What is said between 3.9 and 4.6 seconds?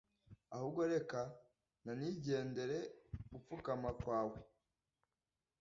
kwawe